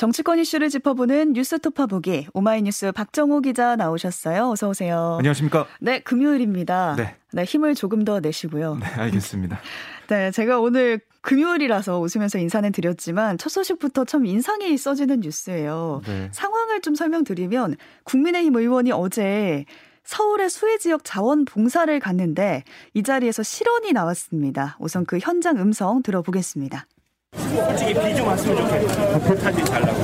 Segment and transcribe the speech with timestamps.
[0.00, 4.48] 정치권 이슈를 짚어보는 뉴스 토파 보기 오마이뉴스 박정호 기자 나오셨어요.
[4.48, 5.16] 어서 오세요.
[5.18, 5.66] 안녕하십니까?
[5.78, 6.94] 네, 금요일입니다.
[6.96, 7.16] 네.
[7.34, 8.76] 네, 힘을 조금 더 내시고요.
[8.76, 9.60] 네, 알겠습니다.
[10.08, 16.00] 네, 제가 오늘 금요일이라서 웃으면서 인사는 드렸지만 첫 소식부터 참 인상이 써지는 뉴스예요.
[16.06, 16.30] 네.
[16.32, 19.66] 상황을 좀 설명드리면 국민의힘 의원이 어제
[20.04, 22.64] 서울의 수해 지역 자원 봉사를 갔는데
[22.94, 24.78] 이 자리에서 실언이 나왔습니다.
[24.80, 26.86] 우선 그 현장 음성 들어보겠습니다.
[27.36, 29.36] 솔직히 비 좀 왔으면 좋겠다.
[29.36, 29.98] 사진 잘 나고.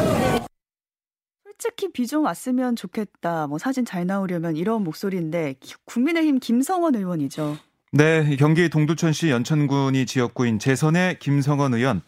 [1.45, 3.47] 솔직히 비 좀 왔으면 좋겠다.
[3.47, 5.55] 뭐 사진 잘 나오려면 이런 목소리인데
[5.85, 7.57] 국민의힘 김성원 의원이죠.
[7.93, 12.03] 네, 경기 동두천시 연천군이 지역구인 재선의 김성원 의원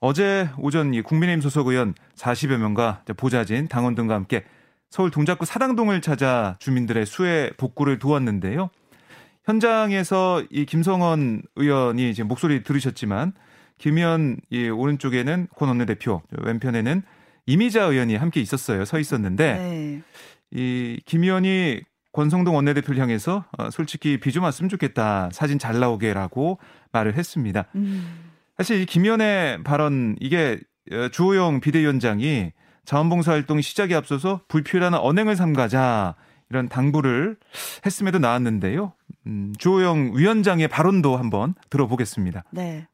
[0.00, 4.44] 어제 오전 국민의힘 소속 의원 40여 명과 보좌진, 당원 등과 함께
[4.90, 8.70] 서울 동작구 사당동을 찾아 주민들의 수해 복구를 도왔는데요.
[9.44, 13.32] 현장에서 이 김성원 의원이 이제 목소리 들으셨지만
[13.82, 17.02] 김의원 이 오른쪽에는 권 원내대표, 왼편에는
[17.46, 18.84] 이미자 의원이 함께 있었어요.
[18.84, 20.02] 서 있었는데 네.
[20.52, 21.80] 이김 의원이
[22.12, 25.30] 권성동 원내대표를 향해서 어, 솔직히 비 좀 왔으면 좋겠다.
[25.32, 26.60] 사진 잘 나오게라고
[26.92, 27.64] 말을 했습니다.
[27.74, 28.30] 음.
[28.56, 30.60] 사실 이김 의원의 발언 이게
[30.92, 32.52] 어, 주호영 비대위원장이
[32.84, 36.14] 자원봉사 활동 시작에 앞서서 불필요한 언행을 삼가자
[36.50, 37.36] 이런 당부를
[37.84, 38.92] 했음에도 나왔는데요.
[39.26, 42.44] 음, 주호영 위원장의 발언도 한번 들어보겠습니다.
[42.52, 42.86] 네.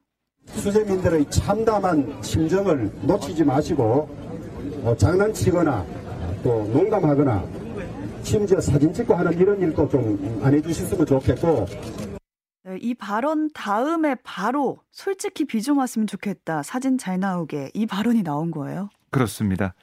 [0.56, 4.08] 수세민들의 참담한 심정을 놓치지 마시고
[4.84, 5.84] 어, 장난치거나
[6.42, 7.44] 또 농담하거나
[8.22, 11.66] 심지어 사진 찍고 하는 이런 일도 좀 안 해주셨으면 좋겠고
[12.64, 18.50] 네, 이 발언 다음에 바로 솔직히 비좀 왔으면 좋겠다 사진 잘 나오게 이 발언이 나온
[18.50, 18.90] 거예요.
[19.10, 19.74] 그렇습니다.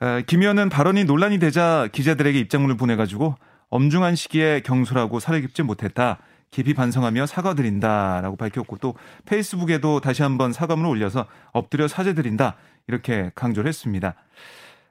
[0.00, 3.36] 어, 김 의원은 발언이 논란이 되자 기자들에게 입장문을 보내가지고
[3.70, 6.18] 엄중한 시기에 경솔하고 사려 깊지 못했다.
[6.50, 14.14] 깊이 반성하며 사과드린다라고 밝혔고 또 페이스북에도 다시 한번 사과문을 올려서 엎드려 사죄드린다 이렇게 강조를 했습니다.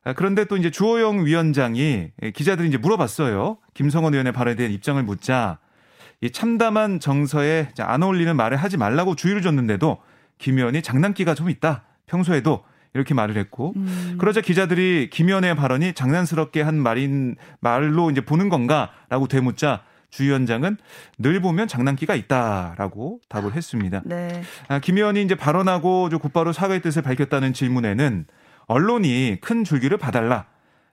[0.04, 3.58] 아, 그런데 또 이제 주호영 위원장이 기자들이 이제 물어봤어요.
[3.74, 5.60] 김성원 의원의 발언에 대한 입장을 묻자
[6.22, 10.02] 이 참담한 정서에 안 어울리는 말을 하지 말라고 주의를 줬는데도
[10.38, 11.84] 김 의원이 장난기가 좀 있다.
[12.06, 12.64] 평소에도
[12.94, 14.18] 이렇게 말을 했고 음.
[14.20, 19.84] 그러자 기자들이 김 의원의 발언이 장난스럽게 한 말인 말로 이제 보는 건가라고 되묻자
[20.14, 20.78] 주 위원장은
[21.18, 24.04] 늘 보면 장난기가 있다라고 답을 했습니다.
[24.06, 24.44] 네.
[24.68, 28.28] 아, 김 의원이 이제 발언하고 곧바로 사과의 뜻을 밝혔다는 질문에는
[28.68, 30.46] 언론이 큰 줄기를 봐달라.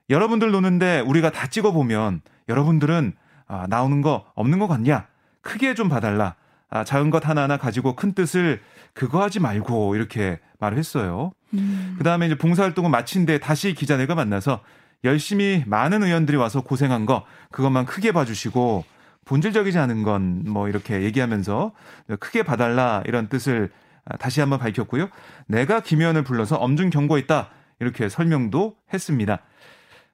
[0.08, 3.12] 여러분들 노는데 우리가 다 찍어보면 여러분들은
[3.46, 5.06] 아, 나오는 거 없는 것 같냐?
[5.42, 6.36] 크게 좀 봐달라.
[6.70, 8.62] 아, 작은 것 하나하나 가지고 큰 뜻을
[8.94, 11.32] 그거 하지 말고 이렇게 말을 했어요.
[11.52, 11.94] 음.
[11.98, 14.60] 그 다음에 이제 봉사활동을 마친 뒤에 다시 기자들과 만나서
[15.04, 18.84] 열심히 많은 의원들이 와서 고생한 거 그것만 크게 봐주시고
[19.24, 21.72] 본질적이지 않은 건 뭐 이렇게 얘기하면서
[22.18, 23.70] 크게 봐달라 이런 뜻을
[24.18, 25.08] 다시 한번 밝혔고요.
[25.46, 29.40] 내가 김 의원을 불러서 엄중 경고했다 이렇게 설명도 했습니다.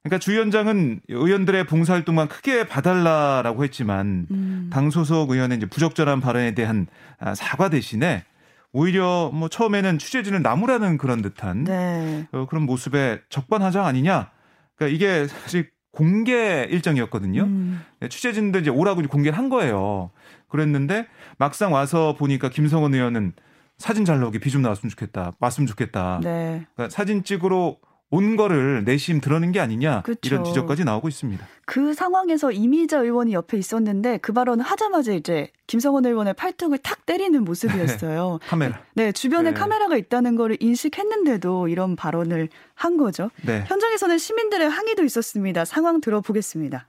[0.02, 4.70] 그러니까 주 위원장은 의원들의 봉사활동만 크게 봐달라라고 했지만 음.
[4.72, 6.86] 당 소속 의원의 이제 부적절한 발언에 대한
[7.34, 8.24] 사과 대신에
[8.72, 12.28] 오히려 뭐 처음에는 취재진을 나무라는 그런 듯한 네.
[12.32, 14.30] 어, 그런 모습의 적반하장 아니냐.
[14.76, 17.42] 그러니까 이게 사실 공개 일정이었거든요.
[17.44, 17.80] 음.
[18.00, 20.10] 네, 취재진들 이제 오라고 공개를 한 거예요.
[20.48, 21.06] 그랬는데
[21.38, 23.32] 막상 와서 보니까 김성원 의원은
[23.78, 25.32] 사진 잘 나오게 비 좀 나왔으면 좋겠다.
[25.40, 26.20] 왔으면 좋겠다.
[26.22, 26.66] 네.
[26.74, 27.76] 그러니까 사진 찍으러
[28.10, 30.20] 온 거를 내심 드러낸 게 아니냐 그쵸.
[30.24, 31.44] 이런 지적까지 나오고 있습니다.
[31.64, 37.44] 그 상황에서 이미자 의원이 옆에 있었는데 그 발언을 하자마자 이제 김성원 의원의 팔뚝을 탁 때리는
[37.44, 38.38] 모습이었어요.
[38.46, 38.80] 카메라.
[38.94, 39.54] 네, 주변에 네.
[39.58, 43.30] 카메라가 있다는 거를 인식했는데도 이런 발언을 한 거죠.
[43.42, 43.64] 네.
[43.66, 45.64] 현장에서는 시민들의 항의도 있었습니다.
[45.64, 46.88] 상황 들어보겠습니다.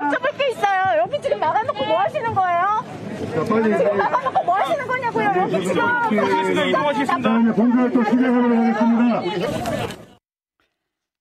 [0.00, 1.00] 여쭤볼 게 있어요.
[1.02, 2.84] 여기 지금 나가놓고 뭐 하시는 거예요?
[3.18, 5.32] 지금 나가놓고 뭐 하시는 거냐고요?
[5.54, 5.82] 여기 지금.
[7.54, 10.07] 봉사활동 진행하도록 하겠습니다.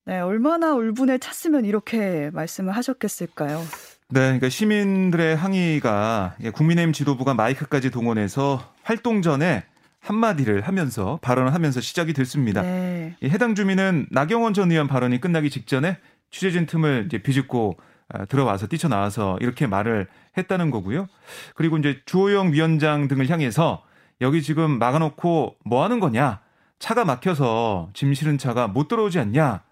[0.07, 3.59] 네, 얼마나 울분에 찼으면 이렇게 말씀을 하셨겠을까요?
[4.07, 9.65] 네, 그러니까 시민들의 항의가 국민의힘 지도부가 마이크까지 동원해서 활동 전에
[9.99, 12.61] 한마디를 하면서 발언을 하면서 시작이 됐습니다.
[12.61, 13.17] 네.
[13.21, 15.97] 해당 주민은 나경원 전 의원 발언이 끝나기 직전에
[16.31, 17.75] 취재진 틈을 이제 비집고
[18.07, 20.07] 아, 들어와서 뛰쳐나와서 이렇게 말을
[20.37, 21.07] 했다는 거고요.
[21.53, 23.83] 그리고 이제 주호영 위원장 등을 향해서
[24.21, 26.39] 여기 지금 막아놓고 뭐 하는 거냐?
[26.79, 29.66] 차가 막혀서 짐 실은 차가 못 들어오지 않냐?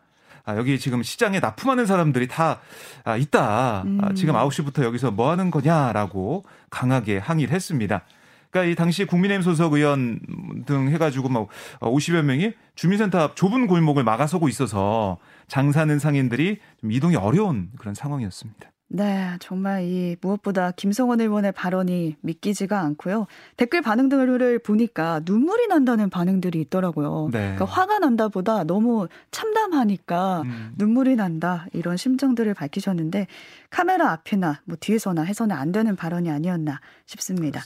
[0.46, 2.60] 아, 여기 지금 시장에 납품하는 사람들이 다
[3.04, 3.84] 아, 있다.
[3.86, 4.00] 음.
[4.02, 8.04] 아, 지금 9시부터 여기서 뭐 하는 거냐라고 강하게 항의를 했습니다.
[8.52, 10.20] 그러니까 이 당시 국민의힘 소속 의원
[10.66, 11.50] 등 해가지고 막
[11.82, 18.72] 50여 명이 주민센터 앞 좁은 골목을 막아서고 있어서 장사는 상인들이 좀 이동이 어려운 그런 상황이었습니다.
[18.88, 23.26] 네, 정말 이 무엇보다 김성원 의원의 발언이 믿기지가 않고요.
[23.58, 27.30] 댓글 반응 등을 보니까 눈물이 난다는 반응들이 있더라고요.
[27.32, 27.56] 네.
[27.56, 30.74] 그러니까 화가 난다보다 너무 참담하니까 음.
[30.78, 33.28] 눈물이 난다 이런 심정들을 밝히셨는데
[33.70, 37.62] 카메라 앞이나 뭐 뒤에서나 해서는 안 되는 발언이 아니었나 싶습니다.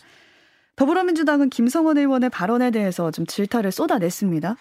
[0.78, 4.56] 더불어민주당은 김성원 의원의 발언에 대해서 좀 질타를 쏟아냈습니다.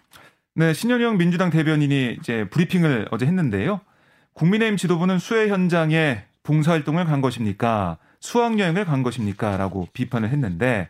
[0.55, 3.81] 네, 신현영 민주당 대변인이 이제 브리핑을 어제 했는데요.
[4.33, 7.99] 국민의힘 지도부는 수해 현장에 봉사활동을 간 것입니까?
[8.21, 9.59] 수학여행을 간 것입니까?
[9.59, 10.89] 라고 비판을 했는데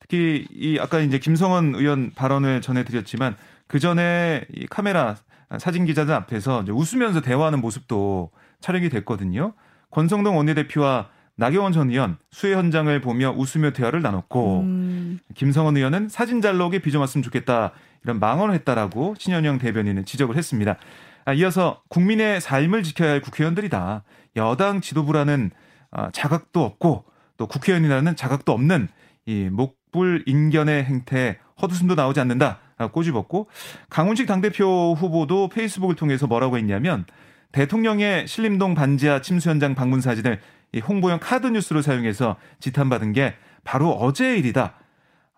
[0.00, 3.36] 특히 이 아까 이제 김성원 의원 발언을 전해드렸지만
[3.68, 5.16] 그 전에 이 카메라
[5.58, 8.30] 사진 기자들 앞에서 웃으면서 대화하는 모습도
[8.60, 9.52] 촬영이 됐거든요.
[9.92, 15.20] 권성동 원내대표와 나경원 전 의원 수해 현장을 보며 웃으며 대화를 나눴고 음.
[15.36, 17.70] 김성원 의원은 사진 잘 나오게 빚어왔으면 좋겠다
[18.02, 20.76] 이런 망언을 했다라고 신현영 대변인은 지적을 했습니다.
[21.28, 24.02] 아, 이어서 국민의 삶을 지켜야 할 국회의원들이다.
[24.36, 25.50] 여당 지도부라는
[25.90, 27.04] 아, 자각도 없고
[27.36, 28.88] 또 국회의원이라는 자각도 없는
[29.26, 32.60] 이 목불 인견의 행태 헛웃음도 나오지 않는다.
[32.92, 33.50] 꼬집었고
[33.90, 37.04] 강훈식 당대표 후보도 페이스북을 통해서 뭐라고 했냐면
[37.52, 40.40] 대통령의 신림동 반지하 침수 현장 방문 사진을
[40.72, 43.34] 이 홍보용 카드 뉴스로 사용해서 지탄받은 게
[43.64, 44.78] 바로 어제의 일이다.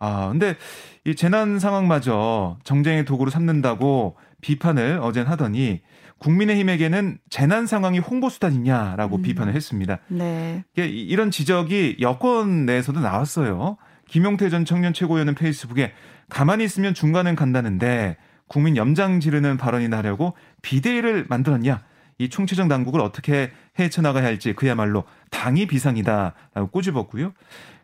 [0.00, 0.56] 아, 근데
[1.04, 5.82] 이 재난 상황마저 정쟁의 도구로 삼는다고 비판을 어젠 하더니
[6.18, 9.22] 국민의힘에게는 재난 상황이 홍보 수단이냐라고 음.
[9.22, 9.98] 비판을 했습니다.
[10.08, 10.64] 네.
[10.76, 13.76] 이런 지적이 여권 내에서도 나왔어요.
[14.08, 15.92] 김용태 전 청년 최고위원은 페이스북에
[16.28, 18.16] 가만히 있으면 중간은 간다는데
[18.48, 21.82] 국민 염장 지르는 발언이나 하려고 비대위를 만들었냐?
[22.20, 27.32] 이 총체적 난국을 어떻게 헤쳐나가야 할지 그야말로 당이 비상이다라고 꼬집었고요.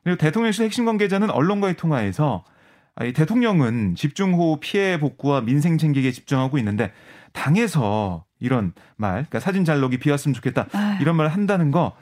[0.04, 2.44] 그리고 대통령실 핵심 관계자는 언론과의 통화에서
[3.02, 6.92] 이 대통령은 집중호우 피해 복구와 민생 챙기기에 집중하고 있는데
[7.32, 10.98] 당에서 이런 말, 그러니까 사진 잘 녹이 비왔으면 좋겠다 아유.
[11.00, 11.96] 이런 말을 한다는 거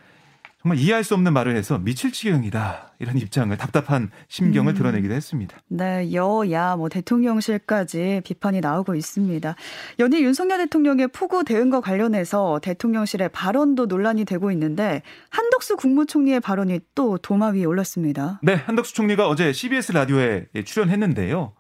[0.64, 2.94] 정말 이해할 수 없는 말을 해서 미칠 지경이다.
[2.99, 4.75] 이런 입장을 답답한 심경을 음.
[4.75, 5.58] 드러내기도 했습니다.
[5.69, 9.56] 네, 여야 뭐 대통령실까지 비판이 나오고 있습니다.
[9.99, 17.19] 연일 윤석열 대통령의 폭우 대응과 관련해서 대통령실의 발언도 논란이 되고 있는데 한덕수 국무총리의 발언이 또
[17.19, 18.40] 도마 위에 올랐습니다.
[18.43, 21.52] 네, 한덕수 총리가 어제 CBS 라디오에 출연했는데요.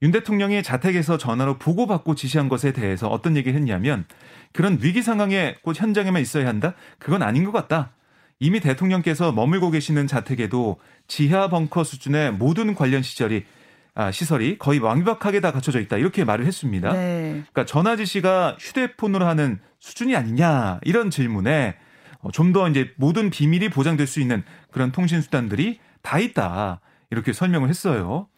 [0.00, 4.06] 윤 대통령이 자택에서 전화로 보고받고 지시한 것에 대해서 어떤 얘기를 했냐면
[4.54, 6.72] 그런 위기 상황에 곧 현장에만 있어야 한다?
[6.98, 7.92] 그건 아닌 것 같다.
[8.38, 10.78] 이미 대통령께서 머물고 계시는 자택에도
[11.08, 13.44] 지하 벙커 수준의 모든 관련 시절이
[13.94, 15.96] 아, 시설이 거의 완벽하게 다 갖춰져 있다.
[15.96, 16.92] 이렇게 말을 했습니다.
[16.92, 17.30] 네.
[17.30, 20.80] 그러니까 전화 지시가 휴대폰으로 하는 수준이 아니냐.
[20.84, 21.76] 이런 질문에
[22.20, 26.80] 어, 좀더 이제 모든 비밀이 보장될 수 있는 그런 통신 수단들이 다 있다.
[27.10, 28.28] 이렇게 설명을 했어요.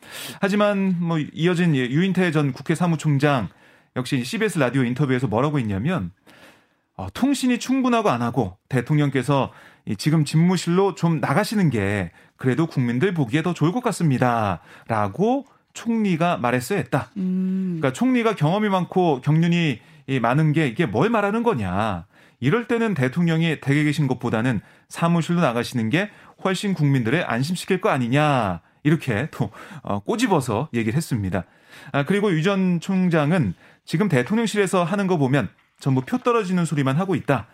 [0.41, 3.49] 하지만 뭐 이어진 유인태 전 국회 사무총장
[3.97, 6.12] 역시 CBS 라디오 인터뷰에서 뭐라고 했냐면
[6.97, 9.53] 어, 통신이 충분하고 안 하고 대통령께서
[9.96, 14.61] 지금 집무실로 좀 나가시는 게 그래도 국민들 보기에 더 좋을 것 같습니다.
[14.87, 17.11] 라고 총리가 말했어야 했다.
[17.17, 17.79] 음.
[17.79, 19.81] 그러니까 총리가 경험이 많고 경륜이
[20.20, 22.06] 많은 게 이게 뭘 말하는 거냐.
[22.40, 26.11] 이럴 때는 대통령이 댁에 계신 것보다는 사무실로 나가시는 게
[26.44, 28.61] 훨씬 국민들을 안심시킬 거 아니냐.
[28.85, 29.50] 이렇게 또
[29.82, 31.44] 어, 꼬집어서 얘기를 했습니다.
[31.93, 33.55] 아, 그리고 유 전 총장은
[33.85, 35.49] 지금 대통령실에서 하는 거 보면
[35.81, 37.46] 전부 표 떨어지는 소리만 하고 있다.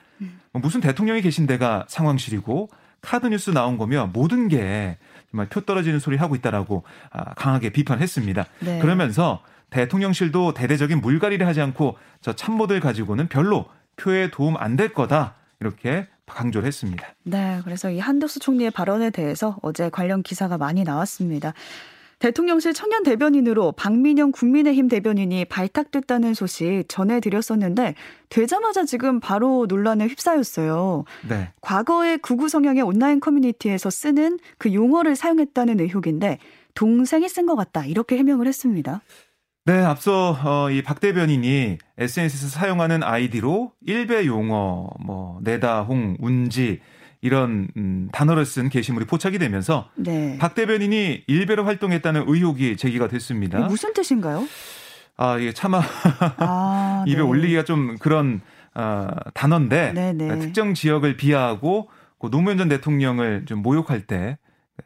[0.52, 2.68] 뭐 무슨 대통령이 계신 데가 상황실이고
[3.00, 4.96] 카드 뉴스 나온 거며 모든 게
[5.30, 8.44] 정말 표 떨어지는 소리 하고 있다라고 아, 강하게 비판했습니다.
[8.60, 8.78] 네.
[8.80, 15.34] 그러면서 대통령실도 대대적인 물갈이를 하지 않고 저 참모들 가지고는 별로 표에 도움 안 될 거다.
[15.60, 17.06] 이렇게 강조를 했습니다.
[17.24, 21.52] 네, 그래서 이 한덕수 총리의 발언에 대해서 어제 관련 기사가 많이 나왔습니다.
[22.24, 27.94] 대통령실 청년 대변인으로 박민영 국민의힘 대변인이 발탁됐다는 소식 전해드렸었는데
[28.30, 31.04] 되자마자 지금 바로 논란에 휩싸였어요.
[31.28, 31.52] 네.
[31.60, 36.38] 과거에 구구 성향의 온라인 커뮤니티에서 쓰는 그 용어를 사용했다는 의혹인데
[36.74, 39.02] 동생이 쓴 것 같다 이렇게 해명을 했습니다.
[39.66, 46.80] 네, 앞서 어, 이 박 대변인이 SNS에서 사용하는 아이디로 일베 용어, 뭐 내다, 홍, 운지
[47.28, 50.36] 이런 음, 단어를 쓴 게시물이 포착이 되면서 네.
[50.38, 53.60] 박 대변인이 일베로 활동했다는 의혹이 제기가 됐습니다.
[53.60, 54.46] 무슨 뜻인가요?
[55.16, 55.80] 아, 이게 차마
[56.36, 57.22] 아, 입에 네.
[57.22, 58.42] 올리기가 좀 그런
[58.74, 60.26] 어, 단어인데 네네.
[60.34, 60.38] 네.
[60.38, 61.88] 특정 지역을 비하하고
[62.18, 64.36] 그 노무현 전 대통령을 좀 모욕할 때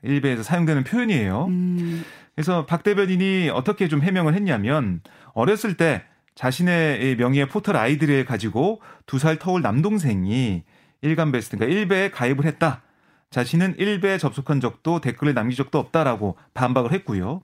[0.03, 1.47] 일베에서 사용되는 표현이에요.
[1.47, 2.05] 음.
[2.37, 5.01] 그래서 박 대변인이 어떻게 좀 해명을 했냐면
[5.35, 6.05] 어렸을 때
[6.37, 10.63] 자신의 명의의 포털 아이디를 가지고 두 살 터울 남동생이
[11.03, 12.83] 일간 베스트, 그러니까 1배에 가입을 했다.
[13.31, 17.43] 자신은 1배에 접속한 적도 댓글을 남긴 적도 없다라고 반박을 했고요.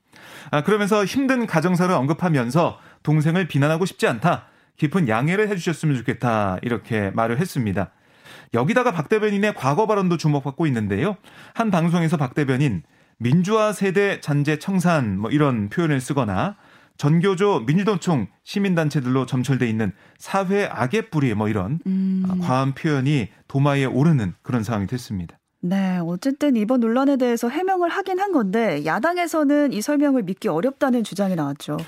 [0.51, 4.47] 아, 그러면서 힘든 가정사를 언급하면서 동생을 비난하고 싶지 않다.
[4.79, 6.59] 깊은 양해를 해주셨으면 좋겠다.
[6.63, 7.91] 이렇게 말을 했습니다.
[8.55, 11.17] 여기다가 박 대변인의 과거 발언도 주목받고 있는데요.
[11.55, 12.83] 한 방송에서 박 대변인
[13.19, 16.57] 민주화 세대 잔재 청산 뭐 이런 표현을 쓰거나
[16.97, 22.25] 전교조 민주노총 시민단체들로 점철돼 있는 사회 악의 뿌리 뭐 이런 음.
[22.41, 25.39] 과한 표현이 도마에 오르는 그런 상황이 됐습니다.
[25.61, 31.37] 네, 어쨌든 이번 논란에 대해서 해명을 하긴 한 건데 야당에서는 이 설명을 믿기 어렵다는 주장이
[31.37, 31.79] 나왔죠.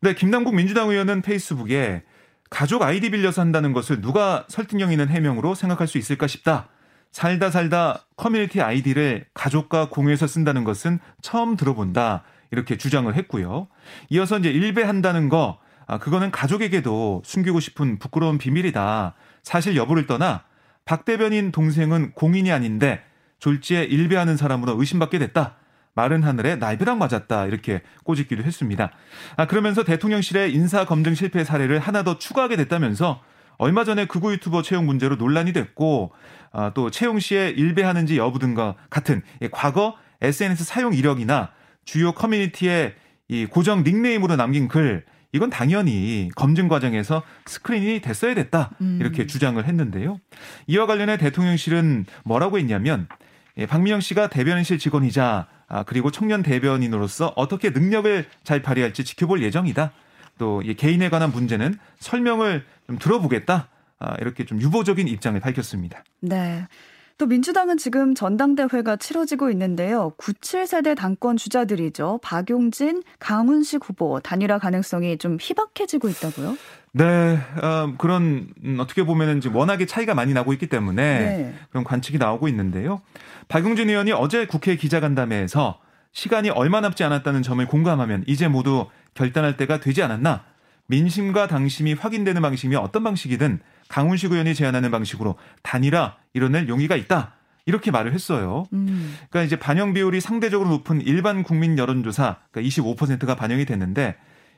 [0.00, 2.04] 네, 김남국 민주당 의원은 페이스북에
[2.48, 6.68] 가족 아이디 빌려서 한다는 것을 누가 설득력 있는 해명으로 생각할 수 있을까 싶다.
[7.10, 12.22] 살다 살다 커뮤니티 아이디를 가족과 공유해서 쓴다는 것은 처음 들어본다.
[12.50, 13.68] 이렇게 주장을 했고요.
[14.10, 19.14] 이어서 이제 일배한다는 거, 아, 그거는 가족에게도 숨기고 싶은 부끄러운 비밀이다.
[19.42, 20.44] 사실 여부를 떠나
[20.84, 23.02] 박 대변인 동생은 공인이 아닌데
[23.38, 25.56] 졸지에 일배하는 사람으로 의심받게 됐다.
[25.94, 27.46] 마른 하늘에 날벼락 맞았다.
[27.46, 28.90] 이렇게 꼬집기도 했습니다.
[29.36, 33.22] 아, 그러면서 대통령실의 인사 검증 실패 사례를 하나 더 추가하게 됐다면서
[33.56, 36.12] 얼마 전에 극우 유튜버 채용 문제로 논란이 됐고
[36.52, 39.22] 아, 또 채용 시에 일배하는지 여부 등과 같은
[39.52, 41.50] 과거 SNS 사용 이력이나
[41.84, 42.94] 주요 커뮤니티에
[43.28, 49.26] 이 고정 닉네임으로 남긴 글 이건 당연히 검증 과정에서 스크린이 됐어야 됐다 이렇게 음.
[49.26, 50.20] 주장을 했는데요.
[50.68, 53.08] 이와 관련해 대통령실은 뭐라고 했냐면
[53.56, 59.92] 예, 박민영 씨가 대변인실 직원이자 아, 그리고 청년 대변인으로서 어떻게 능력을 잘 발휘할지 지켜볼 예정이다.
[60.38, 63.68] 또 개인에 관한 문제는 설명을 좀 들어보겠다.
[64.00, 66.04] 아, 이렇게 좀 유보적인 입장을 밝혔습니다.
[66.20, 66.66] 네.
[67.16, 70.12] 또 민주당은 지금 전당대회가 치러지고 있는데요.
[70.18, 72.18] 97세대 당권 주자들이죠.
[72.22, 76.56] 박용진, 강훈식 후보 단일화 가능성이 좀 희박해지고 있다고요?
[76.92, 81.54] 네, 어, 그런 음, 어떻게 보면은 지금 워낙에 차이가 많이 나고 있기 때문에 네.
[81.70, 83.00] 그런 관측이 나오고 있는데요.
[83.48, 85.80] 박용진 의원이 어제 국회 기자간담회에서
[86.12, 90.44] 시간이 얼마 남지 않았다는 점을 공감하면 이제 모두 결단할 때가 되지 않았나?
[90.86, 93.60] 민심과 당심이 확인되는 방식이면 어떤 방식이든
[93.94, 97.34] 강훈식 의원이 제안하는 방식으로 단일화 이뤄낼 용의가 있다.
[97.64, 98.64] 이렇게 말을 했어요.
[98.72, 99.14] 음.
[99.30, 104.16] 그러니까 이제 반영 비율이 상대적으로 높은 일반 국민 여론조사 그러니까 25%가 반영이 됐는데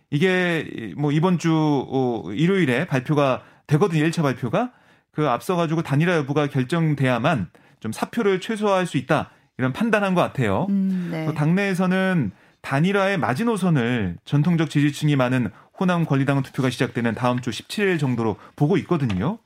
[0.09, 4.05] 이게 뭐 이번 주 어, 일요일에 발표가 되거든요.
[4.05, 4.73] 1차 발표가
[5.12, 7.50] 그 앞서 가지고 단일화 여부가 결정돼야만
[7.81, 9.33] 좀 사표를 최소화할 수 있다.
[9.59, 10.66] 이런 판단한 것 같아요.
[10.71, 11.35] 음, 네.
[11.35, 18.76] 당내에서는 단일화의 마지노선을 전통적 지지층이 많은 호남 권리당원 투표가 시작되는 다음 주 17일 정도로 보고
[18.78, 19.38] 있거든요.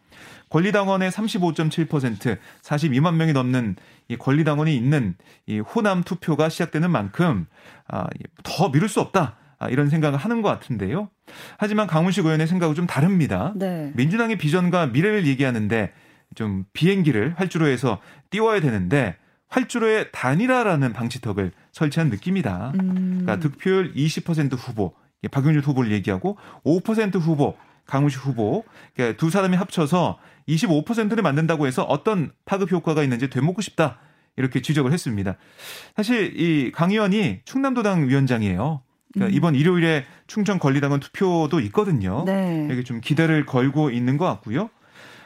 [0.51, 3.77] 권리당원의 35.7% 42만 명이 넘는
[4.09, 5.15] 이 권리당원이 있는
[5.47, 7.47] 이 호남 투표가 시작되는 만큼
[7.89, 8.07] 아,
[8.43, 9.37] 더 미룰 수 없다.
[9.59, 11.11] 아, 이런 생각을 하는 것 같은데요.
[11.59, 13.53] 하지만 강훈식 의원의 생각은 좀 다릅니다.
[13.57, 13.93] 네.
[13.95, 15.93] 민주당의 비전과 미래를 얘기하는데
[16.35, 19.17] 좀 비행기를 활주로 해서 띄워야 되는데
[19.49, 22.73] 활주로에 단일화라는 방지턱을 설치한 느낌이다.
[22.81, 23.21] 음.
[23.23, 24.95] 그러니까 득표율 20% 후보,
[25.29, 32.33] 박용준 후보를 얘기하고 5% 후보, 강우식 후보, 그러니까 두 사람이 합쳐서 25%를 만든다고 해서 어떤
[32.45, 33.99] 파급 효과가 있는지 되묻고 싶다.
[34.37, 35.37] 이렇게 지적을 했습니다.
[35.97, 38.83] 사실 이 강 의원이 충남도당 위원장이에요.
[39.13, 39.37] 그러니까 음.
[39.37, 42.23] 이번 일요일에 충청 권리당원 투표도 있거든요.
[42.25, 42.69] 네.
[42.71, 44.71] 여기 좀 기대를 걸고 있는 것 같고요.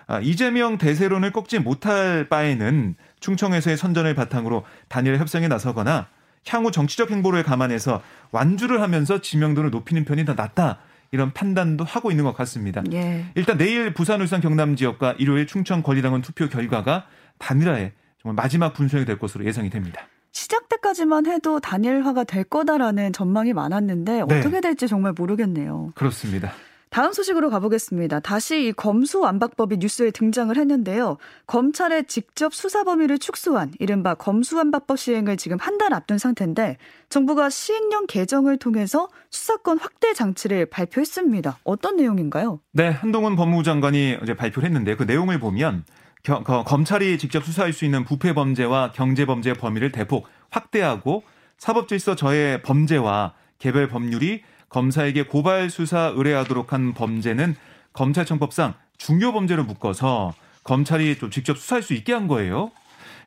[0.06, 6.08] 아, 이재명 대세론을 꺾지 못할 바에는 충청에서의 선전을 바탕으로 단일 협상에 나서거나
[6.48, 10.78] 향후 정치적 행보를 감안해서 완주를 하면서 지명도를 높이는 편이 더 낫다.
[11.10, 12.82] 이런 판단도 하고 있는 것 같습니다.
[12.92, 13.24] 예.
[13.36, 17.06] 일단 내일 부산, 울산, 경남 지역과 일요일 충청 권리당원 투표 결과가
[17.38, 20.08] 단일화에 정말 마지막 분수령이 될 것으로 예상이 됩니다.
[20.32, 24.20] 시작 때까지만 해도 단일화가 될 거다라는 전망이 많았는데 네.
[24.22, 25.92] 어떻게 될지 정말 모르겠네요.
[25.94, 26.52] 그렇습니다.
[26.94, 28.20] 다음 소식으로 가보겠습니다.
[28.20, 31.16] 다시 이 검수완박법이 뉴스에 등장을 했는데요.
[31.48, 36.76] 검찰의 직접 수사 범위를 축소한 이른바 검수완박법 시행을 지금 한 달 앞둔 상태인데
[37.08, 41.58] 정부가 시행령 개정을 통해서 수사권 확대 장치를 발표했습니다.
[41.64, 42.60] 어떤 내용인가요?
[42.70, 45.84] 네, 한동훈 법무부 장관이 어제 발표를 했는데 그 내용을 보면
[46.22, 51.24] 겨, 거, 검찰이 직접 수사할 수 있는 부패 범죄와 경제 범죄 범위를 대폭 확대하고
[51.58, 54.42] 사법 질서 저해 범죄와 개별 법률이
[54.74, 57.54] 검사에게 고발 수사 의뢰하도록 한 범죄는
[57.92, 62.72] 검찰청법상 중요 범죄로 묶어서 검찰이 좀 직접 수사할 수 있게 한 거예요.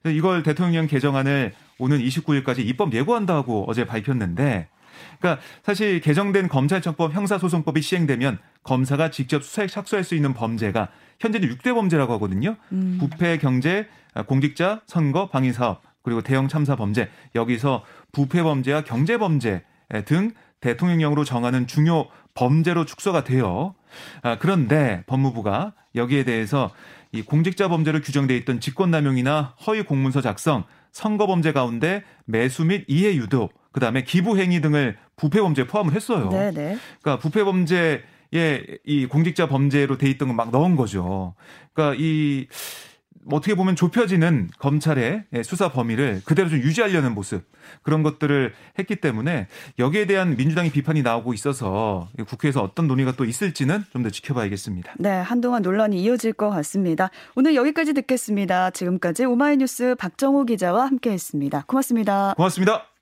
[0.06, 4.68] 이걸 대통령 개정안을 오는 29일까지 입법 예고한다고 어제 밝혔는데
[5.20, 10.90] 그러니까 사실 개정된 검찰청법 형사소송법이 시행되면 검사가 직접 수사에 착수할 수 있는 범죄가
[11.22, 12.58] 현재는 6대 범죄라고 하거든요.
[12.74, 12.98] 음.
[13.00, 13.88] 부패, 경제,
[14.26, 19.64] 공직자, 선거, 방위 사업 그리고 대형 참사 범죄 여기서 부패 범죄와 경제 범죄
[20.06, 20.32] 등
[20.68, 23.74] 대통령령으로 정하는 중요 범죄로 축소가 돼요.
[24.22, 26.72] 아, 그런데 법무부가 여기에 대해서
[27.14, 33.16] 이 공직자 범죄로 규정돼 있던 직권남용이나 허위 공문서 작성, 선거 범죄 가운데 매수 및 이해
[33.16, 36.30] 유도, 그다음에 기부 행위 등을 부패 범죄에 포함을 했어요.
[36.30, 36.52] 네네.
[36.52, 36.78] 네.
[37.02, 38.02] 그러니까 부패 범죄에
[38.86, 41.34] 이 공직자 범죄로 돼 있던 건 막 넣은 거죠.
[41.74, 42.48] 그러니까 이
[43.32, 47.44] 어떻게 보면 좁혀지는 검찰의 수사 범위를 그대로 좀 유지하려는 모습
[47.84, 53.84] 그런 것들을 했기 때문에 여기에 대한 민주당의 비판이 나오고 있어서 국회에서 어떤 논의가 또 있을지는
[53.92, 54.94] 좀 더 지켜봐야겠습니다.
[55.00, 57.10] 네, 한동안 논란이 이어질 것 같습니다.
[57.36, 58.70] 오늘 여기까지 듣겠습니다.
[58.72, 61.66] 지금까지 오마이뉴스 박정호 기자와 함께했습니다.
[61.68, 62.34] 고맙습니다.
[62.38, 62.97] 고맙습니다.